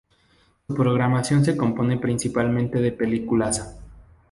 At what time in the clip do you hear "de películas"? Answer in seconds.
2.79-3.77